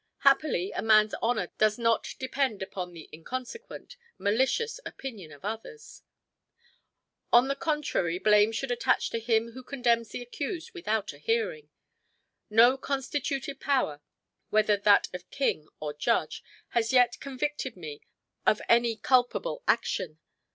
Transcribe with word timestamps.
Happily 0.21 0.71
a 0.71 0.81
man's 0.81 1.13
honor 1.21 1.49
does 1.59 1.77
not 1.77 2.15
depend 2.17 2.63
upon 2.63 2.91
the 2.91 3.07
inconsequent, 3.13 3.97
malicious 4.17 4.79
opinion 4.83 5.31
of 5.31 5.45
others. 5.45 6.01
On 7.31 7.47
the 7.47 7.55
contrary 7.55 8.17
blame 8.17 8.51
should 8.51 8.71
attach 8.71 9.11
to 9.11 9.19
him 9.19 9.51
who 9.51 9.61
condemns 9.63 10.09
the 10.09 10.23
accused 10.23 10.71
without 10.73 11.13
a 11.13 11.19
hearing. 11.19 11.69
No 12.49 12.77
constituted 12.77 13.59
power, 13.59 14.01
whether 14.49 14.75
that 14.75 15.07
of 15.13 15.29
king 15.29 15.67
or 15.79 15.93
judge, 15.93 16.43
has 16.69 16.91
yet 16.91 17.19
convicted 17.19 17.77
me 17.77 18.01
of 18.43 18.59
any 18.67 18.95
culpable 18.95 19.61
action. 19.67 20.17